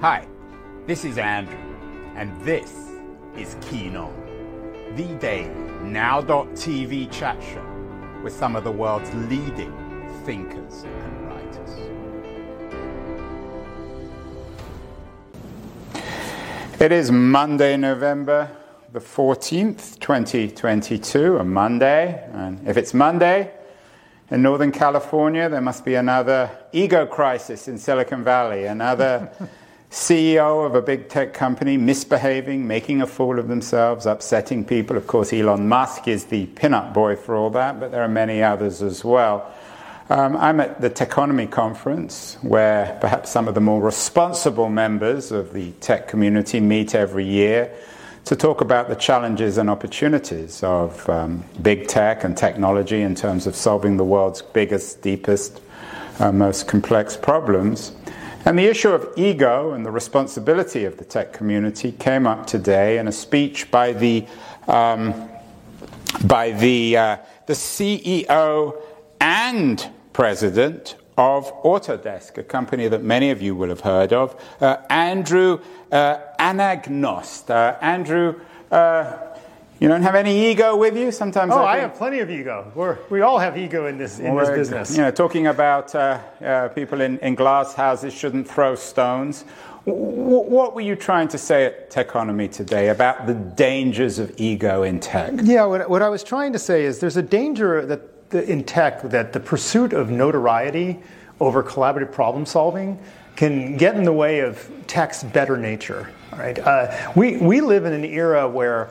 [0.00, 0.26] Hi,
[0.86, 1.58] this is Andrew,
[2.16, 2.88] and this
[3.36, 4.14] is Keen On,
[4.96, 5.50] the daily
[5.82, 7.62] now.tv chat show
[8.24, 9.70] with some of the world's leading
[10.24, 11.70] thinkers and writers.
[16.80, 18.50] It is Monday, November
[18.94, 22.26] the 14th, 2022, a Monday.
[22.32, 23.52] And if it's Monday
[24.30, 29.30] in Northern California, there must be another ego crisis in Silicon Valley, another
[29.90, 34.96] CEO of a big tech company misbehaving, making a fool of themselves, upsetting people.
[34.96, 38.40] Of course, Elon Musk is the pin-up boy for all that, but there are many
[38.40, 39.52] others as well.
[40.08, 45.52] Um, I'm at the Techonomy conference, where perhaps some of the more responsible members of
[45.52, 47.72] the tech community meet every year
[48.26, 53.46] to talk about the challenges and opportunities of um, big tech and technology in terms
[53.48, 55.60] of solving the world's biggest, deepest,
[56.20, 57.92] uh, most complex problems.
[58.44, 62.98] And the issue of ego and the responsibility of the tech community came up today
[62.98, 64.26] in a speech by the
[64.66, 65.28] um,
[66.24, 68.80] by the uh, the CEO
[69.20, 74.78] and president of Autodesk, a company that many of you will have heard of, uh,
[74.88, 75.60] Andrew
[75.92, 77.50] uh, Anagnost.
[77.50, 79.29] Uh, Andrew, uh,
[79.80, 81.10] you don't have any ego with you?
[81.10, 81.52] Sometimes.
[81.52, 82.70] Oh, I, I have plenty of ego.
[82.74, 84.96] We're, we all have ego in this in this business.
[84.96, 89.44] You know, talking about uh, uh, people in, in glass houses shouldn't throw stones.
[89.84, 95.00] What were you trying to say at Techonomy today about the dangers of ego in
[95.00, 95.32] tech?
[95.42, 98.62] Yeah, what, what I was trying to say is there's a danger that the, in
[98.64, 101.00] tech that the pursuit of notoriety
[101.40, 102.98] over collaborative problem solving
[103.36, 106.10] can get in the way of tech's better nature.
[106.32, 106.58] Right?
[106.58, 108.90] Uh, we, we live in an era where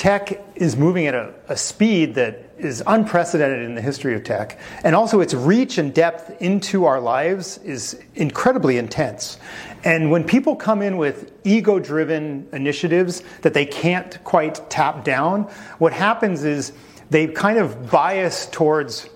[0.00, 4.58] tech is moving at a, a, speed that is unprecedented in the history of tech.
[4.82, 9.36] And also, its reach and depth into our lives is incredibly intense.
[9.84, 15.42] And when people come in with ego driven initiatives that they can't quite tap down,
[15.76, 16.72] what happens is
[17.10, 19.06] they kind of bias towards.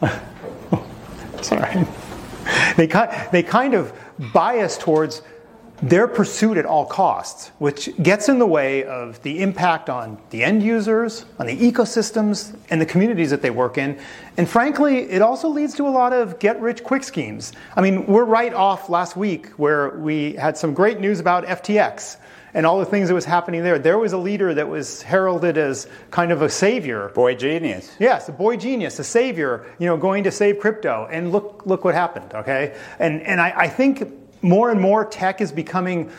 [1.42, 1.88] sorry.
[2.76, 2.86] They,
[3.32, 3.92] they kind of
[4.32, 5.22] bias towards
[5.82, 10.44] their pursuit at all costs, which gets in the way of the impact on the
[10.44, 13.98] end users, on the ecosystems, and the communities that they work in.
[14.36, 17.52] And frankly, it also leads to a lot of get rich quick schemes.
[17.76, 22.18] I mean, we're right off last week where we had some great news about FTX
[22.52, 23.78] and all the things that was happening there.
[23.78, 27.10] There was a leader that was heralded as kind of a savior.
[27.14, 27.94] Boy genius.
[27.98, 31.08] Yes, a boy genius, a savior, you know, going to save crypto.
[31.10, 32.76] And look, look what happened, okay?
[32.98, 36.10] And, and I, I think more and more tech is becoming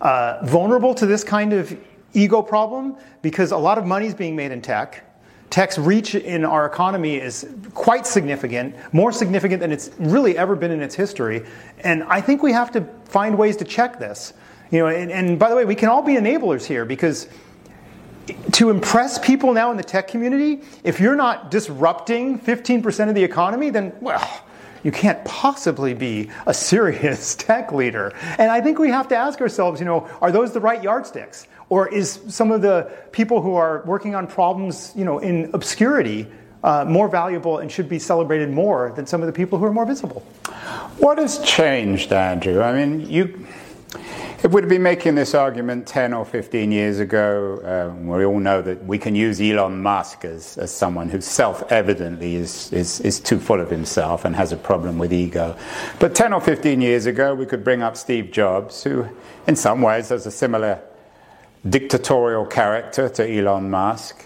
[0.00, 1.76] uh, vulnerable to this kind of
[2.14, 5.04] ego problem because a lot of money is being made in tech.
[5.50, 10.70] Tech's reach in our economy is quite significant, more significant than it's really ever been
[10.70, 11.44] in its history.
[11.80, 14.34] And I think we have to find ways to check this.
[14.70, 17.28] You know, and, and by the way, we can all be enablers here because
[18.52, 23.24] to impress people now in the tech community, if you're not disrupting 15% of the
[23.24, 24.44] economy, then, well,
[24.82, 28.12] you can't possibly be a serious tech leader.
[28.38, 31.46] And I think we have to ask ourselves, you know, are those the right yardsticks?
[31.70, 36.26] Or is some of the people who are working on problems, you know, in obscurity
[36.64, 39.72] uh, more valuable and should be celebrated more than some of the people who are
[39.72, 40.20] more visible?
[40.98, 42.62] What has changed, Andrew?
[42.62, 43.46] I mean, you
[44.44, 48.62] if we'd been making this argument 10 or 15 years ago, uh, we all know
[48.62, 53.18] that we can use Elon Musk as, as someone who self evidently is, is, is
[53.18, 55.56] too full of himself and has a problem with ego.
[55.98, 59.08] But 10 or 15 years ago, we could bring up Steve Jobs, who,
[59.48, 60.80] in some ways, has a similar
[61.68, 64.24] dictatorial character to Elon Musk.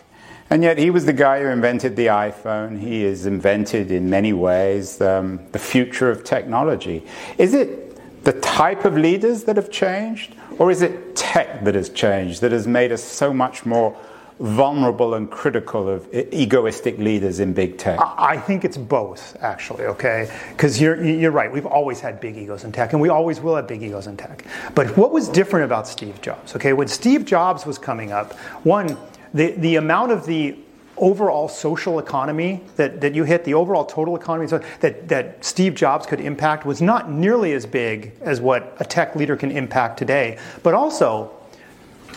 [0.51, 2.79] And yet, he was the guy who invented the iPhone.
[2.79, 7.07] He has invented, in many ways, um, the future of technology.
[7.39, 7.92] Is it
[8.25, 10.35] the type of leaders that have changed?
[10.59, 13.97] Or is it tech that has changed, that has made us so much more
[14.39, 17.99] vulnerable and critical of egoistic leaders in big tech?
[18.01, 20.31] I think it's both, actually, okay?
[20.51, 23.57] Because you're, you're right, we've always had big egos in tech, and we always will
[23.57, 24.45] have big egos in tech.
[24.75, 26.73] But what was different about Steve Jobs, okay?
[26.73, 28.33] When Steve Jobs was coming up,
[28.65, 28.97] one,
[29.33, 30.57] the, the amount of the
[30.97, 34.47] overall social economy that, that you hit, the overall total economy
[34.81, 39.17] that, that Steve Jobs could impact was not nearly as big as what a tech
[39.17, 40.39] leader can impact today.
[40.63, 41.33] But also,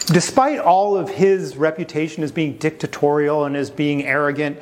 [0.08, 4.60] despite all of his reputation as being dictatorial and as being arrogant,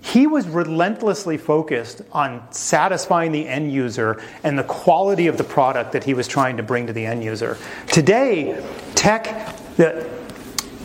[0.00, 5.92] he was relentlessly focused on satisfying the end user and the quality of the product
[5.92, 7.56] that he was trying to bring to the end user.
[7.86, 8.62] Today,
[8.94, 10.06] tech, the,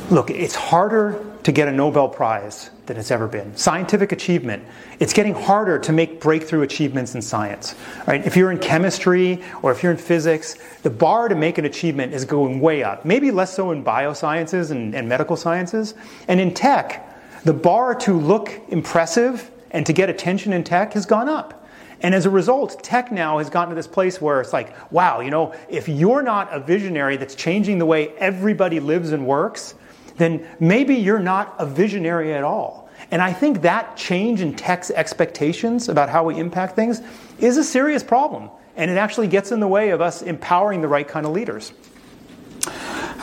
[0.10, 3.58] look, it's harder to get a Nobel Prize than it's ever been.
[3.58, 4.64] Scientific achievement,
[5.00, 7.74] it's getting harder to make breakthrough achievements in science.
[8.06, 8.24] Right?
[8.24, 12.14] If you're in chemistry or if you're in physics, the bar to make an achievement
[12.14, 13.04] is going way up.
[13.04, 15.96] Maybe less so in biosciences and, and medical sciences.
[16.28, 21.08] And in tech, the bar to look impressive and to get attention in tech has
[21.08, 21.68] gone up.
[22.02, 25.20] And as a result, tech now has gotten to this place where it's like, wow,
[25.20, 29.74] you know, if you're not a visionary that's changing the way everybody lives and works,
[30.20, 32.90] then maybe you're not a visionary at all.
[33.12, 37.02] And I think that change in tech's expectations about how we impact things
[37.40, 38.50] is a serious problem.
[38.76, 41.74] And it actually gets in the way of us empowering the right kind of leaders.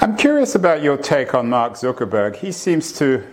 [0.01, 2.37] I'm curious about your take on Mark Zuckerberg.
[2.37, 3.25] He seems to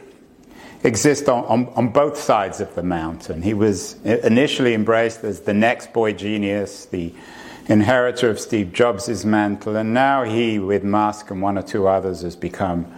[0.84, 3.42] exist on, on, on, both sides of the mountain.
[3.42, 7.14] He was initially embraced as the next boy genius, the
[7.68, 12.22] inheritor of Steve Jobs' mantle, and now he, with Musk and one or two others,
[12.22, 12.94] has become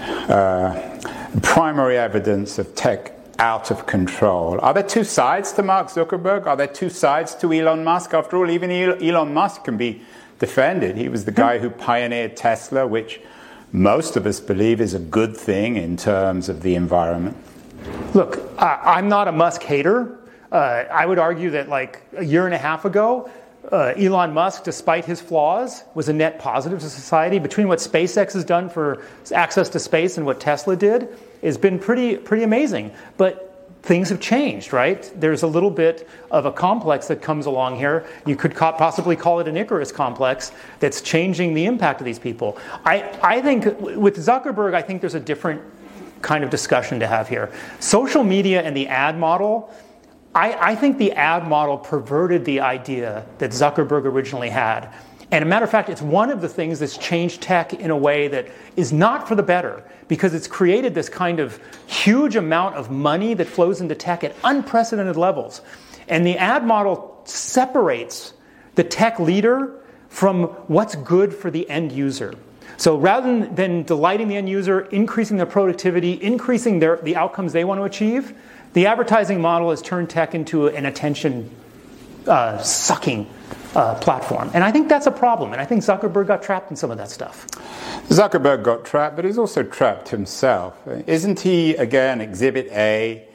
[0.00, 0.98] uh,
[1.42, 4.58] primary evidence of tech out of control.
[4.60, 6.46] Are there two sides to Mark Zuckerberg?
[6.46, 8.14] Are there two sides to Elon Musk?
[8.14, 10.02] After all, even Elon Musk can be
[10.38, 10.96] defended.
[10.96, 13.20] He was the guy who pioneered Tesla, which
[13.72, 17.36] most of us believe is a good thing in terms of the environment?
[18.14, 20.18] Look, I'm not a Musk hater.
[20.50, 23.30] Uh, I would argue that like a year and a half ago,
[23.70, 27.38] uh, Elon Musk, despite his flaws, was a net positive to society.
[27.38, 29.02] Between what SpaceX has done for
[29.34, 31.08] access to space and what Tesla did,
[31.42, 32.92] has been pretty pretty amazing.
[33.16, 33.48] But
[33.82, 35.10] things have changed, right?
[35.16, 38.04] There's a little bit of a complex that comes along here.
[38.26, 42.58] You could possibly call it an Icarus complex that's changing the impact of these people.
[42.84, 45.62] I, I think with Zuckerberg, I think there's a different
[46.22, 47.52] kind of discussion to have here.
[47.80, 49.72] Social media and the ad model.
[50.34, 54.92] I, I think the ad model perverted the idea that Zuckerberg originally had.
[55.30, 57.96] And a matter of fact, it's one of the things that's changed tech in a
[57.96, 62.76] way that is not for the better because it's created this kind of huge amount
[62.76, 65.60] of money that flows into tech at unprecedented levels.
[66.08, 68.32] And the ad model separates
[68.74, 72.34] the tech leader from what's good for the end user.
[72.78, 77.64] So rather than delighting the end user, increasing their productivity, increasing their, the outcomes they
[77.64, 78.34] want to achieve,
[78.72, 81.50] the advertising model has turned tech into an attention
[82.26, 83.28] uh, sucking
[83.74, 84.50] uh, platform.
[84.54, 85.52] And I think that's a problem.
[85.52, 87.46] And I think Zuckerberg got trapped in some of that stuff.
[88.08, 90.78] Zuckerberg got trapped, but he's also trapped himself.
[91.06, 93.27] Isn't he, again, exhibit A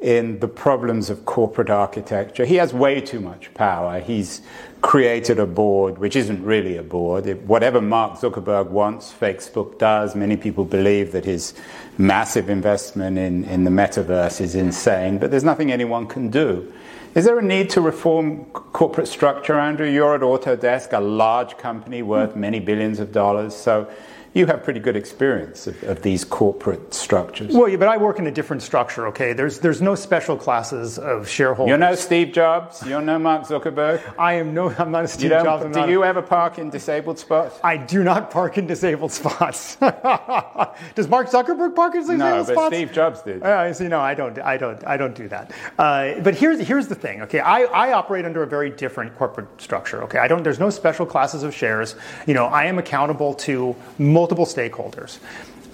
[0.00, 2.44] in the problems of corporate architecture?
[2.44, 4.00] He has way too much power.
[4.00, 4.40] He's
[4.80, 7.26] created a board which isn't really a board.
[7.46, 10.14] whatever Mark Zuckerberg wants, Facebook does.
[10.14, 11.54] Many people believe that his
[11.98, 16.72] massive investment in, in the metaverse is insane, but there's nothing anyone can do.
[17.14, 19.88] Is there a need to reform corporate structure, Andrew?
[19.88, 23.54] You're at Autodesk, a large company worth many billions of dollars.
[23.54, 23.90] So
[24.32, 27.52] you have pretty good experience of, of, these corporate structures.
[27.52, 29.08] Well, yeah, but I work in a different structure.
[29.08, 31.70] Okay, there's there's no special classes of shareholders.
[31.70, 32.86] You're no Steve Jobs.
[32.86, 34.00] You're no Mark Zuckerberg.
[34.18, 34.70] I am no.
[34.70, 35.64] I'm not a Steve Jobs.
[35.64, 37.58] I'm do you ever park in disabled spots?
[37.64, 39.76] I do not park in disabled spots.
[40.94, 42.48] Does Mark Zuckerberg park in disabled no, spots?
[42.48, 43.42] No, but Steve Jobs did.
[43.42, 44.38] Uh, see, no, I don't.
[44.38, 44.86] I don't.
[44.86, 45.50] I don't do that.
[45.76, 47.22] Uh, but here's here's the thing.
[47.22, 50.04] Okay, I, I operate under a very different corporate structure.
[50.04, 50.44] Okay, I don't.
[50.44, 51.96] There's no special classes of shares.
[52.28, 55.18] You know, I am accountable to multiple stakeholders.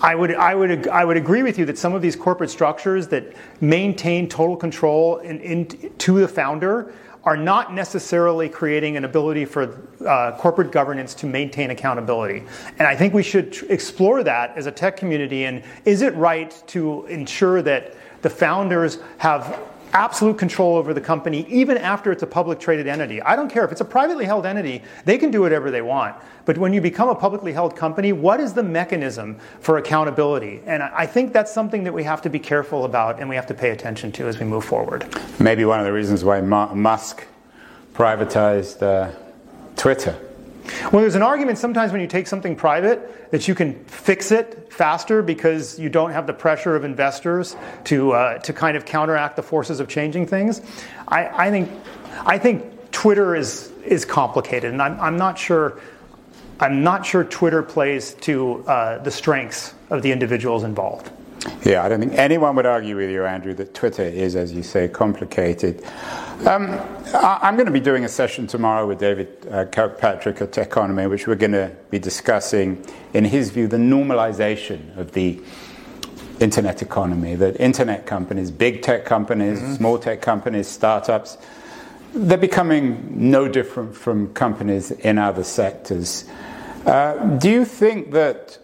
[0.00, 3.08] I would, I, would, I would agree with you that some of these corporate structures
[3.08, 6.92] that maintain total control in, in, to the founder
[7.24, 12.44] are not necessarily creating an ability for uh, corporate governance to maintain accountability.
[12.78, 15.46] And I think we should tr- explore that as a tech community.
[15.46, 19.58] And is it right to ensure that the founders have
[19.96, 23.22] absolute control over the company even after it's a public traded entity.
[23.22, 26.14] I don't care if it's a privately held entity, they can do whatever they want.
[26.44, 30.60] But when you become a publicly held company, what is the mechanism for accountability?
[30.66, 33.46] And I think that's something that we have to be careful about and we have
[33.46, 35.06] to pay attention to as we move forward.
[35.40, 37.26] Maybe one of the reasons why Musk
[37.94, 39.10] privatized uh,
[39.76, 40.14] Twitter
[40.92, 44.72] well, there's an argument sometimes when you take something private that you can fix it
[44.72, 49.36] faster because you don't have the pressure of investors to, uh, to kind of counteract
[49.36, 50.60] the forces of changing things.
[51.08, 51.70] I, I, think,
[52.24, 55.80] I think Twitter is, is complicated, and I'm, I'm, not sure,
[56.60, 61.10] I'm not sure Twitter plays to uh, the strengths of the individuals involved.
[61.64, 64.62] Yeah, I don't think anyone would argue with you, Andrew, that Twitter is, as you
[64.62, 65.84] say, complicated.
[66.46, 66.70] Um,
[67.14, 71.08] I, am going to be doing a session tomorrow with David uh, Kirkpatrick at Techonomy,
[71.08, 72.84] which we're going to be discussing,
[73.14, 75.40] in his view, the normalization of the
[76.40, 77.34] internet economy.
[77.34, 79.74] That internet companies, big tech companies, mm-hmm.
[79.74, 81.38] small tech companies, startups,
[82.14, 86.24] they're becoming no different from companies in other sectors.
[86.84, 88.58] Uh, do you think that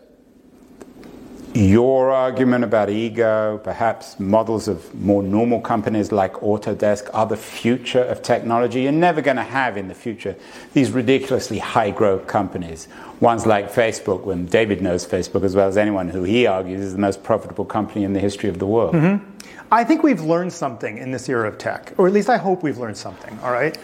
[1.55, 8.03] your argument about ego, perhaps models of more normal companies like Autodesk are the future
[8.03, 8.83] of technology.
[8.83, 10.35] You're never going to have in the future
[10.73, 12.89] these ridiculously high growth companies.
[13.21, 16.93] Ones like Facebook, when David knows Facebook as well as anyone, who he argues is
[16.93, 18.95] the most profitable company in the history of the world.
[18.95, 19.25] Mm-hmm.
[19.71, 22.63] I think we've learned something in this era of tech, or at least I hope
[22.63, 23.79] we've learned something, all right?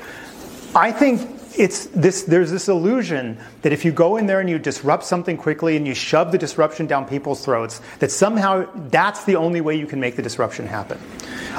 [0.75, 4.59] I think it's this, there's this illusion that if you go in there and you
[4.59, 9.37] disrupt something quickly and you shove the disruption down people's throats, that somehow that's the
[9.37, 10.99] only way you can make the disruption happen.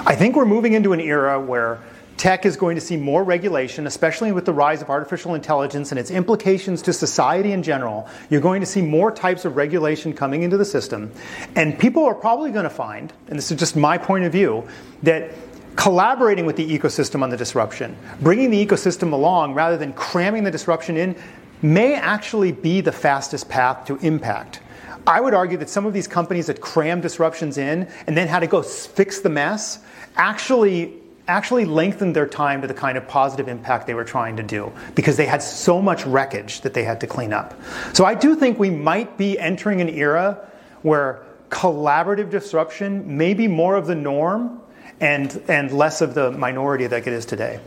[0.05, 1.79] I think we're moving into an era where
[2.19, 5.97] tech is going to see more regulation, especially with the rise of artificial intelligence and
[5.97, 8.07] its implications to society in general.
[8.29, 11.11] You're going to see more types of regulation coming into the system.
[11.55, 14.67] And people are probably going to find, and this is just my point of view,
[15.03, 15.31] that
[15.79, 20.51] collaborating with the ecosystem on the disruption, bringing the ecosystem along rather than cramming the
[20.51, 21.15] disruption in,
[21.61, 24.59] may actually be the fastest path to impact.
[25.07, 28.41] I would argue that some of these companies that cram disruptions in and then had
[28.41, 29.79] to go fix the mess
[30.17, 30.95] actually
[31.29, 34.69] actually lengthened their time to the kind of positive impact they were trying to do
[34.95, 37.53] because they had so much wreckage that they had to clean up.
[37.93, 40.45] So I do think we might be entering an era
[40.81, 44.58] where collaborative disruption may be more of the norm
[45.01, 47.59] and, and less of the minority that it is today.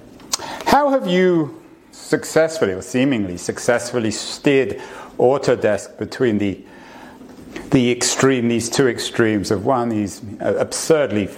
[0.67, 4.81] How have you successfully, or seemingly successfully, steered
[5.19, 6.65] Autodesk between the
[7.71, 11.29] the extreme, these two extremes of one, these absurdly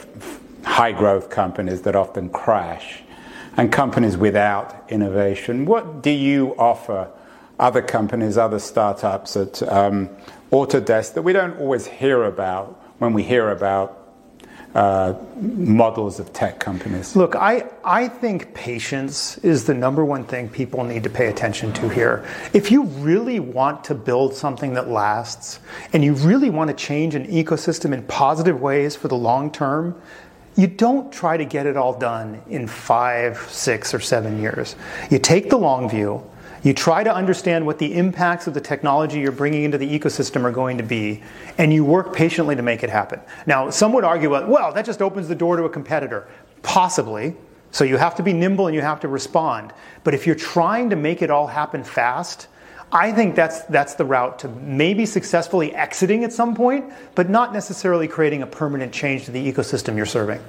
[0.64, 3.02] high growth companies that often crash,
[3.56, 5.64] and companies without innovation.
[5.64, 7.08] What do you offer
[7.58, 10.08] other companies, other startups at um,
[10.50, 14.03] Autodesk that we don't always hear about when we hear about
[14.74, 17.14] uh, models of tech companies?
[17.14, 21.72] Look, I, I think patience is the number one thing people need to pay attention
[21.74, 22.26] to here.
[22.52, 25.60] If you really want to build something that lasts
[25.92, 30.00] and you really want to change an ecosystem in positive ways for the long term,
[30.56, 34.76] you don't try to get it all done in five, six, or seven years.
[35.10, 36.24] You take the long view
[36.64, 40.44] you try to understand what the impacts of the technology you're bringing into the ecosystem
[40.44, 41.22] are going to be,
[41.58, 43.20] and you work patiently to make it happen.
[43.46, 46.26] Now, some would argue, well, that just opens the door to a competitor.
[46.62, 47.36] Possibly.
[47.70, 49.74] So you have to be nimble and you have to respond.
[50.04, 52.48] But if you're trying to make it all happen fast,
[52.92, 57.52] I think that's, that's the route to maybe successfully exiting at some point, but not
[57.52, 60.40] necessarily creating a permanent change to the ecosystem you're serving.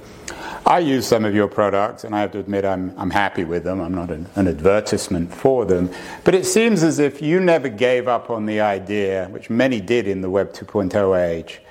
[0.68, 3.64] I use some of your products, and I have to admit I'm, I'm happy with
[3.64, 3.80] them.
[3.80, 5.92] I'm not an, an, advertisement for them.
[6.24, 10.08] But it seems as if you never gave up on the idea, which many did
[10.08, 11.62] in the Web 2.0 age,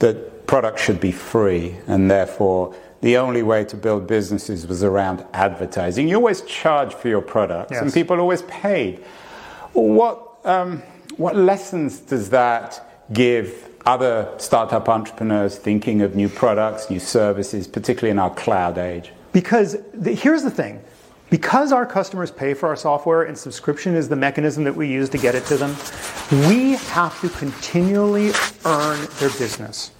[0.00, 5.24] that products should be free, and therefore the only way to build businesses was around
[5.32, 6.08] advertising.
[6.08, 7.82] You always charged for your products, yes.
[7.82, 9.04] and people always paid.
[9.72, 10.82] What, um,
[11.16, 18.10] what lessons does that give other startup entrepreneurs thinking of new products, new services, particularly
[18.10, 19.12] in our cloud age?
[19.32, 20.82] Because the, here's the thing
[21.30, 25.08] because our customers pay for our software and subscription is the mechanism that we use
[25.10, 25.70] to get it to them,
[26.48, 28.32] we have to continually
[28.64, 29.92] earn their business.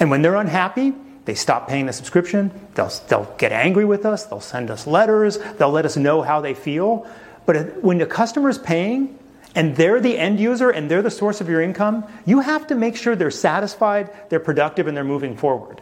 [0.00, 0.92] And when they're unhappy,
[1.24, 5.38] they stop paying the subscription, they'll, they'll get angry with us, they'll send us letters,
[5.56, 7.06] they'll let us know how they feel.
[7.46, 9.18] But when the customer is paying,
[9.54, 12.74] and they're the end user and they're the source of your income, you have to
[12.74, 15.80] make sure they're satisfied, they're productive, and they're moving forward.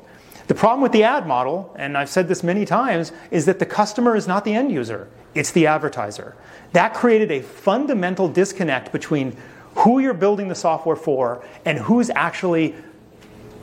[0.49, 3.67] The problem with the ad model, and I've said this many times, is that the
[3.67, 6.35] customer is not the end user, it's the advertiser.
[6.73, 9.37] That created a fundamental disconnect between
[9.77, 12.75] who you're building the software for and who's actually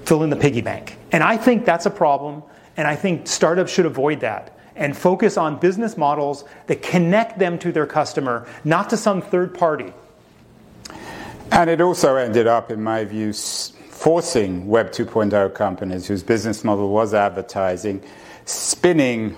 [0.05, 0.97] filling the piggy bank.
[1.11, 2.43] And I think that's a problem,
[2.77, 7.59] and I think startups should avoid that and focus on business models that connect them
[7.59, 9.93] to their customer, not to some third party.
[11.51, 16.89] And it also ended up, in my view, forcing Web 2.0 companies whose business model
[16.89, 18.03] was advertising,
[18.45, 19.35] spinning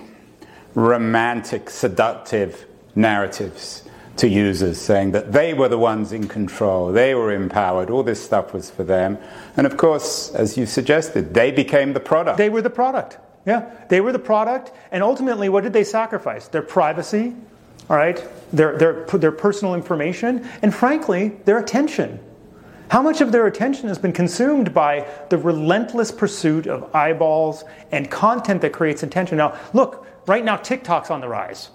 [0.74, 3.82] romantic, seductive narratives
[4.16, 8.22] to users, saying that they were the ones in control, they were empowered, all this
[8.22, 9.16] stuff was for them.
[9.56, 12.36] And of course, as you suggested, they became the product.
[12.36, 13.18] They were the product.
[13.46, 16.48] Yeah, they were the product, and ultimately, what did they sacrifice?
[16.48, 17.34] Their privacy,
[17.88, 22.20] all right, their, their, their personal information, and frankly, their attention.
[22.90, 28.10] How much of their attention has been consumed by the relentless pursuit of eyeballs and
[28.10, 29.38] content that creates attention?
[29.38, 31.70] Now, look, right now, TikTok's on the rise.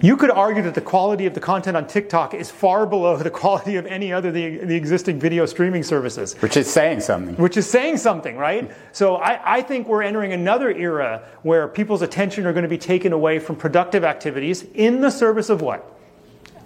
[0.00, 3.30] You could argue that the quality of the content on TikTok is far below the
[3.30, 6.34] quality of any other the, the existing video streaming services.
[6.40, 7.36] Which is saying something.
[7.36, 8.70] Which is saying something, right?
[8.92, 12.78] So I, I think we're entering another era where people's attention are going to be
[12.78, 15.88] taken away from productive activities in the service of what?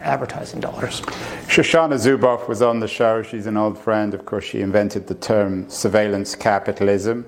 [0.00, 1.00] advertising dollars.
[1.48, 3.22] Shoshana Zuboff was on the show.
[3.22, 4.14] She's an old friend.
[4.14, 7.24] Of course, she invented the term surveillance capitalism.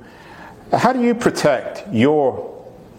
[0.72, 2.54] How do you protect your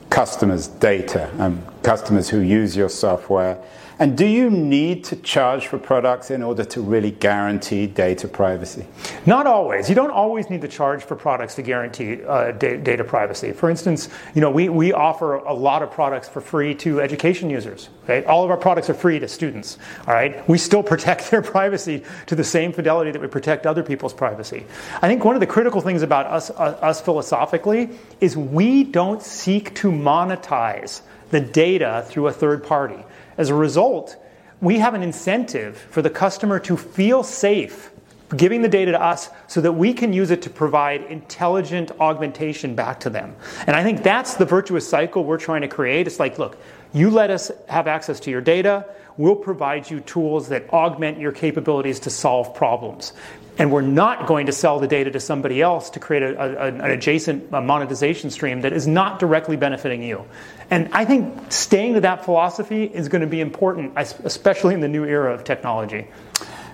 [0.09, 3.61] customers' data and customers who use your software?
[4.01, 8.85] And do you need to charge for products in order to really guarantee data privacy?
[9.25, 9.89] Not always.
[9.89, 13.51] You don't always need to charge for products to guarantee uh, da- data privacy.
[13.51, 17.49] For instance, you know, we, we offer a lot of products for free to education
[17.49, 17.89] users.
[18.05, 18.23] Okay?
[18.23, 19.77] All of our products are free to students.
[20.07, 20.47] All right?
[20.47, 24.65] We still protect their privacy to the same fidelity that we protect other people's privacy.
[25.01, 27.89] I think one of the critical things about us, uh, us philosophically
[28.21, 33.03] is we don't seek to monetize the data through a third party.
[33.37, 34.17] As a result,
[34.61, 37.91] we have an incentive for the customer to feel safe
[38.35, 42.75] giving the data to us so that we can use it to provide intelligent augmentation
[42.75, 43.35] back to them.
[43.65, 46.05] And I think that's the virtuous cycle we're trying to create.
[46.05, 46.57] It's like, look,
[46.93, 48.85] you let us have access to your data,
[49.17, 53.13] we'll provide you tools that augment your capabilities to solve problems
[53.59, 56.67] and we're not going to sell the data to somebody else to create a, a,
[56.67, 60.23] an adjacent monetization stream that is not directly benefiting you.
[60.71, 64.87] And I think staying to that philosophy is going to be important, especially in the
[64.87, 66.07] new era of technology.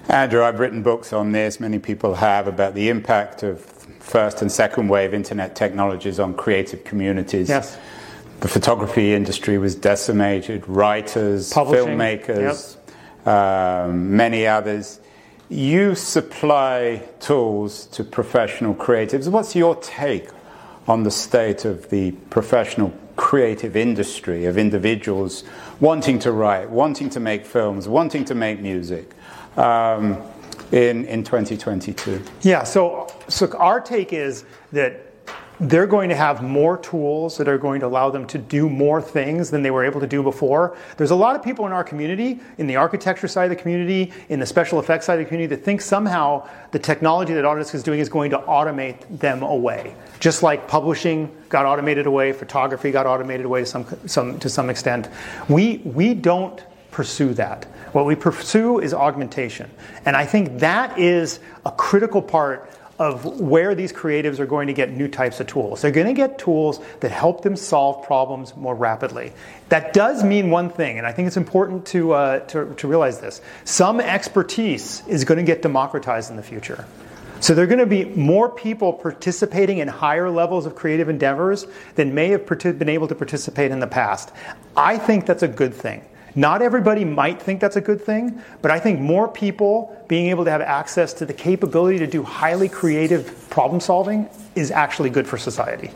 [0.07, 3.65] Andrew, I've written books on this, many people have, about the impact of
[3.99, 7.49] first and second wave internet technologies on creative communities.
[7.49, 7.79] Yes.
[8.41, 11.97] The photography industry was decimated, writers, Publishing.
[11.97, 12.77] filmmakers,
[13.25, 13.27] yep.
[13.27, 14.99] um, many others.
[15.49, 19.27] You supply tools to professional creatives.
[19.27, 20.29] What's your take
[20.87, 25.43] on the state of the professional creative industry of individuals
[25.79, 29.11] wanting to write, wanting to make films, wanting to make music
[29.55, 30.21] um,
[30.71, 32.23] in, in 2022?
[32.41, 35.14] Yeah, so, so our take is that
[35.59, 39.01] they're going to have more tools that are going to allow them to do more
[39.01, 40.77] things than they were able to do before.
[40.97, 44.11] There's a lot of people in our community, in the architecture side of the community,
[44.29, 47.75] in the special effects side of the community, that think somehow the technology that Autodesk
[47.75, 49.95] is doing is going to automate them away.
[50.19, 54.69] Just like publishing got automated away, photography got automated away to some, some, to some
[54.69, 55.09] extent.
[55.47, 57.65] We, we don't pursue that.
[57.91, 59.69] What we pursue is augmentation.
[60.05, 64.73] And I think that is a critical part of where these creatives are going to
[64.73, 65.81] get new types of tools.
[65.81, 69.33] They're going to get tools that help them solve problems more rapidly.
[69.69, 73.19] That does mean one thing, and I think it's important to, uh, to, to realize
[73.19, 73.41] this.
[73.65, 76.85] Some expertise is going to get democratized in the future.
[77.41, 81.67] So there are going to be more people participating in higher levels of creative endeavors
[81.95, 84.31] than may have been able to participate in the past.
[84.75, 86.03] I think that's a good thing.
[86.35, 90.43] Not everybody might think that's a good thing, but I think more people being able
[90.43, 95.27] to have access to the capability to do highly creative problem solving is actually good
[95.27, 95.87] for society.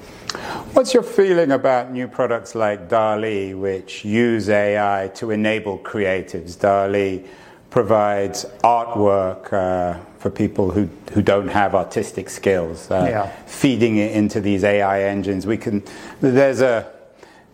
[0.73, 6.57] What's your feeling about new products like DALL-E, which use AI to enable creatives?
[6.57, 7.25] DALL-E
[7.69, 13.25] provides artwork uh, for people who, who don't have artistic skills, uh, yeah.
[13.45, 15.45] feeding it into these AI engines.
[15.45, 15.83] We can,
[16.21, 16.91] there's a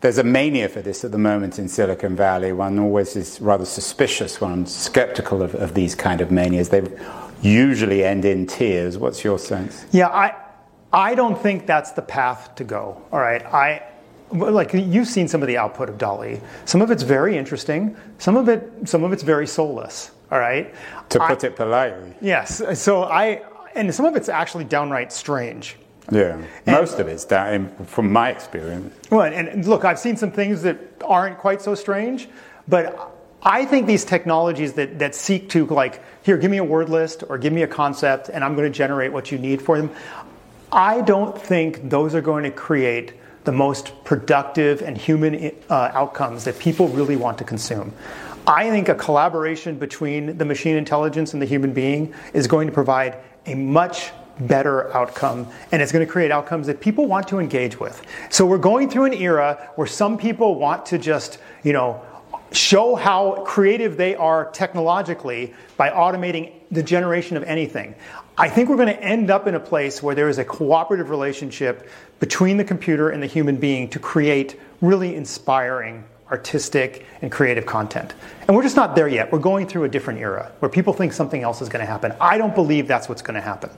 [0.06, 2.54] there's a mania for this at the moment in Silicon Valley.
[2.54, 6.70] One always is rather suspicious, one skeptical of, of these kind of manias.
[6.70, 6.84] They
[7.41, 9.00] usually end in tears.
[9.00, 9.84] What's your sense?
[9.91, 10.36] Yeah, I,
[10.94, 13.02] I don't think that's the path to go.
[13.12, 13.82] All right, I
[14.32, 16.39] like you've seen some of the output of DALL-E.
[16.65, 17.98] Some of it's very interesting.
[18.20, 20.12] Some of it, some of it's very soulless.
[20.30, 20.72] All right,
[21.10, 22.13] to put I, it politely.
[22.22, 22.62] Yes.
[22.80, 23.41] So I,
[23.74, 25.78] and some of it's actually downright strange.
[26.12, 28.96] Yeah, most of it's that, from my experience.
[29.10, 32.28] Well, and look, I've seen some things that aren't quite so strange,
[32.68, 36.89] but I think these technologies that, that seek to, like, here, give me a word
[36.89, 39.78] list or give me a concept, and I'm going to generate what you need for
[39.78, 39.91] them.
[40.72, 43.13] I don't think those are going to create
[43.44, 47.94] the most productive and human uh, outcomes that people really want to consume.
[48.48, 52.74] I think a collaboration between the machine intelligence and the human being is going to
[52.74, 57.39] provide a much better outcome and it's going to create outcomes that people want to
[57.39, 58.02] engage with.
[58.30, 62.02] So we're going through an era where some people want to just, you know,
[62.52, 67.95] show how creative they are technologically by automating the generation of anything.
[68.38, 71.10] I think we're going to end up in a place where there is a cooperative
[71.10, 77.65] relationship between the computer and the human being to create really inspiring artistic and creative
[77.65, 78.13] content.
[78.48, 79.32] And we're just not there yet.
[79.32, 82.13] We're going through a different era where people think something else is going to happen.
[82.19, 83.69] I don't believe that's what's going to happen.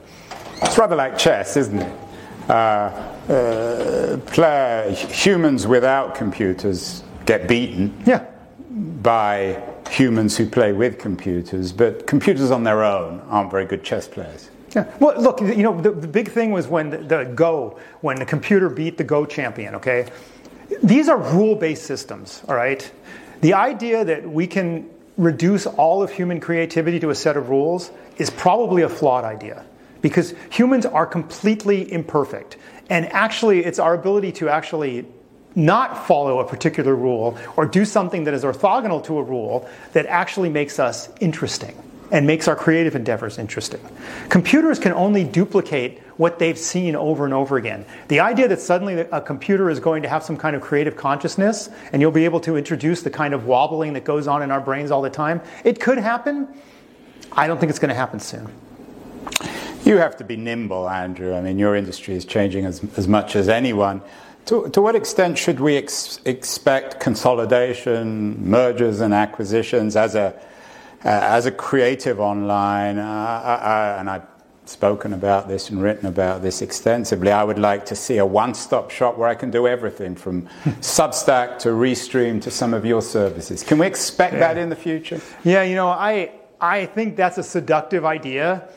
[0.62, 1.92] It's rather like chess, isn't it?
[2.48, 8.24] Uh, uh, play, humans without computers get beaten yeah.
[9.02, 14.08] by humans who play with computers, but computers on their own aren't very good chess
[14.08, 14.50] players.
[14.74, 14.90] Yeah.
[14.98, 18.26] Well, look, you know, the, the big thing was when the, the, Go, when the
[18.26, 20.10] computer beat the Go champion, okay?
[20.82, 22.90] These are rule based systems, all right?
[23.40, 27.90] The idea that we can reduce all of human creativity to a set of rules
[28.18, 29.64] is probably a flawed idea
[30.00, 32.56] because humans are completely imperfect.
[32.90, 35.06] And actually, it's our ability to actually
[35.54, 40.06] not follow a particular rule or do something that is orthogonal to a rule that
[40.06, 41.76] actually makes us interesting
[42.10, 43.80] and makes our creative endeavors interesting.
[44.28, 47.84] Computers can only duplicate what they've seen over and over again.
[48.08, 51.68] The idea that suddenly a computer is going to have some kind of creative consciousness
[51.92, 54.60] and you'll be able to introduce the kind of wobbling that goes on in our
[54.60, 56.48] brains all the time, it could happen.
[57.32, 58.48] I don't think it's going to happen soon.
[59.84, 61.34] You have to be nimble, Andrew.
[61.34, 64.02] I mean, your industry is changing as, as much as anyone.
[64.46, 70.34] To, to what extent should we ex- expect consolidation, mergers, and acquisitions as a
[71.04, 74.26] uh, as a creative online, uh, I, I, and I've
[74.64, 78.54] spoken about this and written about this extensively, I would like to see a one
[78.54, 80.42] stop shop where I can do everything from
[80.80, 83.62] Substack to Restream to some of your services.
[83.62, 84.40] Can we expect yeah.
[84.40, 85.20] that in the future?
[85.44, 88.68] Yeah, you know, I, I think that's a seductive idea.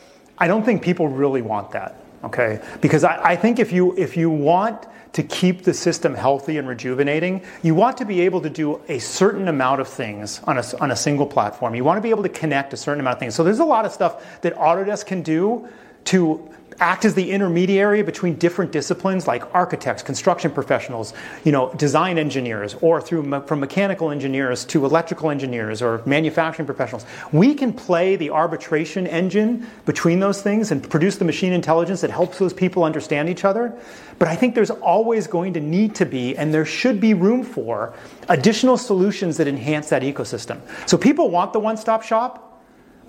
[0.42, 4.18] I don't think people really want that okay because I, I, think if you if
[4.18, 8.50] you want to keep the system healthy and rejuvenating, you want to be able to
[8.50, 11.76] do a certain amount of things on a, on a single platform.
[11.76, 13.36] You want to be able to connect a certain amount of things.
[13.36, 15.68] So there's a lot of stuff that Autodesk can do
[16.06, 22.18] to act as the intermediary between different disciplines like architects, construction professionals, you know, design
[22.18, 27.06] engineers, or through me- from mechanical engineers to electrical engineers or manufacturing professionals.
[27.32, 32.10] We can play the arbitration engine between those things and produce the machine intelligence that
[32.10, 33.74] helps those people understand each other.
[34.18, 37.44] But I think there's always going to need to be, and there should be room
[37.44, 37.94] for,
[38.28, 40.60] additional solutions that enhance that ecosystem.
[40.88, 42.51] So people want the one stop shop,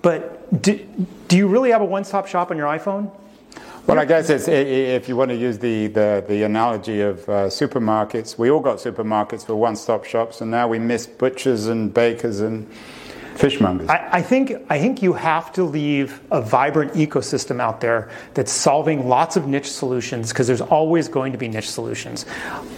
[0.03, 0.77] but do,
[1.27, 3.11] do you really have a one stop shop on your iPhone?
[3.87, 7.31] Well, I guess it's, if you want to use the, the, the analogy of uh,
[7.47, 11.93] supermarkets, we all got supermarkets for one stop shops, and now we miss butchers and
[11.93, 12.69] bakers and
[13.35, 13.89] fishmongers.
[13.89, 18.53] I, I, think, I think you have to leave a vibrant ecosystem out there that's
[18.53, 22.25] solving lots of niche solutions because there's always going to be niche solutions.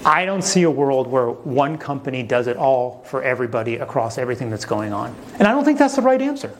[0.03, 4.49] I don't see a world where one company does it all for everybody across everything
[4.49, 5.15] that's going on.
[5.37, 6.51] And I don't think that's the right answer.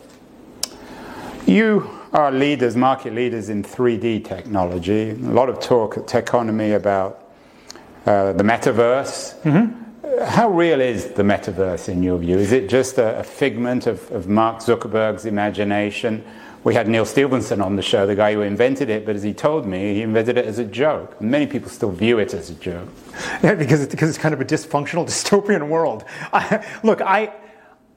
[1.46, 5.12] You are leaders, market leaders in 3D technology.
[5.12, 7.24] A lot of talk at Techonomy about
[8.08, 9.40] uh, the metaverse.
[9.44, 10.24] Mm-hmm.
[10.26, 12.40] How real is the metaverse in your view?
[12.40, 16.26] Is it just a, a figment of, of, Mark Zuckerberg's imagination?
[16.64, 19.34] We had Neal Stephenson on the show, the guy who invented it, but as he
[19.34, 21.22] told me, he invented it as a joke.
[21.22, 22.90] Many people still view it as a joke.
[23.44, 26.06] Yeah, because, it's, because it's kind of a dysfunctional, dystopian world.
[26.34, 27.34] I, look, I,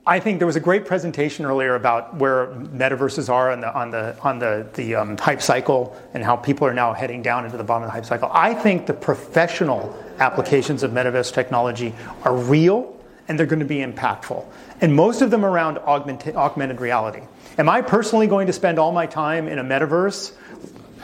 [0.09, 3.91] I think there was a great presentation earlier about where metaverses are on the on
[3.91, 7.59] the on the the um, hype cycle and how people are now heading down into
[7.59, 8.31] the bottom of the hype cycle.
[8.33, 11.95] I think the professional applications of metaverse technology
[12.25, 14.47] are real and they're going to be impactful,
[14.81, 17.21] and most of them around augmented augmented reality.
[17.59, 20.33] Am I personally going to spend all my time in a metaverse?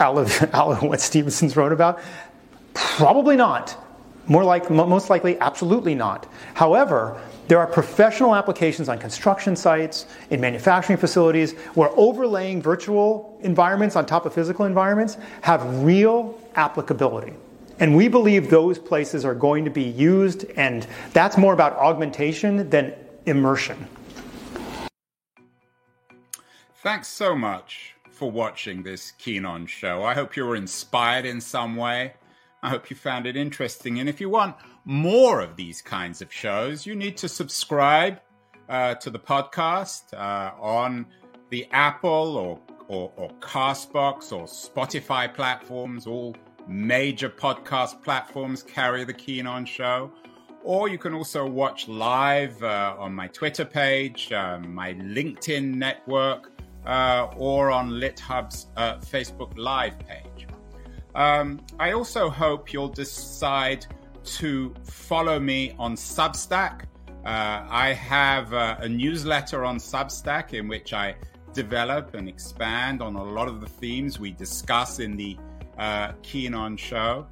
[0.01, 2.01] Out of, out of what Stephenson's wrote about?
[2.73, 3.77] Probably not.
[4.27, 6.27] More like, most likely, absolutely not.
[6.55, 13.97] However, there are professional applications on construction sites, in manufacturing facilities, where overlaying virtual environments
[13.97, 17.35] on top of physical environments have real applicability.
[17.81, 22.71] And we believe those places are going to be used, and that's more about augmentation
[22.71, 22.95] than
[23.27, 23.89] immersion.
[26.77, 30.05] Thanks so much for watching this Keen On show.
[30.05, 32.15] I hope you were inspired in some way.
[32.65, 34.01] I hope you found it interesting.
[34.01, 38.21] And if you want more of these kinds of shows, you need to subscribe
[38.71, 41.05] uh, to the podcast uh, on
[41.51, 46.07] the Apple or, or, or Castbox or Spotify platforms.
[46.07, 46.35] All
[46.67, 50.11] major podcast platforms carry the Keen On Show.
[50.63, 56.51] Or you can also watch live uh, on my Twitter page, um, my LinkedIn network,
[56.87, 60.34] uh, or on LitHub's uh, Facebook Live page.
[61.15, 63.87] Um, I also hope you'll decide
[64.25, 66.83] to follow me on Substack.
[67.25, 71.15] Uh, I have uh, a newsletter on Substack in which I
[71.53, 75.37] develop and expand on a lot of the themes we discuss in the
[75.79, 77.27] uh, Keen On show.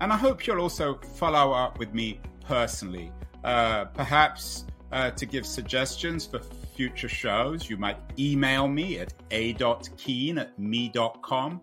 [0.00, 3.12] And I hope you'll also follow up with me personally.
[3.44, 10.38] Uh, perhaps uh, to give suggestions for future shows, you might email me at a.keen
[10.38, 11.60] at me.com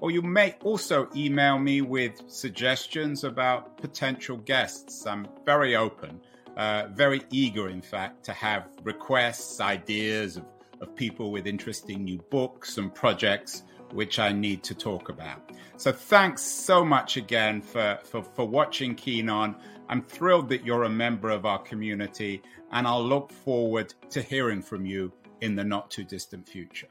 [0.00, 5.06] or you may also email me with suggestions about potential guests.
[5.06, 6.20] I'm very open,
[6.56, 10.44] uh, very eager, in fact, to have requests, ideas of,
[10.80, 15.52] of people with interesting new books and projects which I need to talk about.
[15.76, 19.56] So thanks so much again for, for, for watching Keen On.
[19.88, 24.62] I'm thrilled that you're a member of our community, and I'll look forward to hearing
[24.62, 26.88] from you in the not too distant future.